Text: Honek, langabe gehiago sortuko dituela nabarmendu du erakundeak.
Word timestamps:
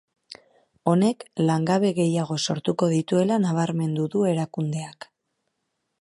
Honek, 0.93 1.25
langabe 1.49 1.91
gehiago 1.99 2.39
sortuko 2.45 2.89
dituela 2.97 3.39
nabarmendu 3.45 4.11
du 4.17 4.25
erakundeak. 4.35 5.11